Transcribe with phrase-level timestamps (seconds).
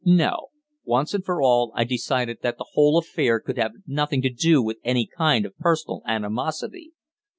[0.03, 0.47] No;
[0.83, 4.59] once and for all I decided that the whole affair could have nothing to do
[4.63, 6.93] with any kind of personal animosity.